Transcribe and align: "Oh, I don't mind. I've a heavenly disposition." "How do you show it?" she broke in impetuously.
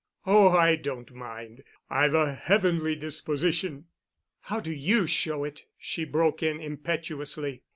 "Oh, 0.25 0.49
I 0.49 0.77
don't 0.77 1.13
mind. 1.13 1.61
I've 1.87 2.15
a 2.15 2.33
heavenly 2.33 2.95
disposition." 2.95 3.85
"How 4.39 4.59
do 4.59 4.71
you 4.71 5.05
show 5.05 5.43
it?" 5.43 5.65
she 5.77 6.05
broke 6.05 6.41
in 6.41 6.59
impetuously. 6.59 7.61